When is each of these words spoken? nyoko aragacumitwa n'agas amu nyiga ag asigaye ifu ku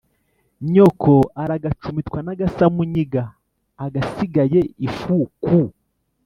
nyoko 0.71 1.13
aragacumitwa 1.41 2.19
n'agas 2.25 2.57
amu 2.65 2.83
nyiga 2.93 3.23
ag 3.83 3.93
asigaye 4.03 4.61
ifu 4.87 5.17
ku 5.43 5.57